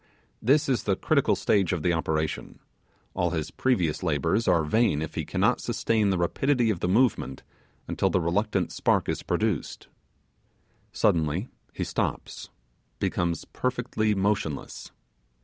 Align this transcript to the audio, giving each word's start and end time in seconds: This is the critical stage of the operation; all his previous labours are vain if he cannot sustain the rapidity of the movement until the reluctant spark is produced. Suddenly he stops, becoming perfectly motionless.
This 0.41 0.67
is 0.67 0.85
the 0.85 0.95
critical 0.95 1.35
stage 1.35 1.71
of 1.71 1.83
the 1.83 1.93
operation; 1.93 2.57
all 3.13 3.29
his 3.29 3.51
previous 3.51 4.01
labours 4.01 4.47
are 4.47 4.63
vain 4.63 4.99
if 4.99 5.13
he 5.13 5.25
cannot 5.25 5.61
sustain 5.61 6.09
the 6.09 6.17
rapidity 6.17 6.71
of 6.71 6.79
the 6.79 6.87
movement 6.87 7.43
until 7.87 8.09
the 8.09 8.19
reluctant 8.19 8.71
spark 8.71 9.07
is 9.07 9.21
produced. 9.21 9.89
Suddenly 10.91 11.49
he 11.71 11.83
stops, 11.83 12.49
becoming 12.97 13.35
perfectly 13.53 14.15
motionless. 14.15 14.91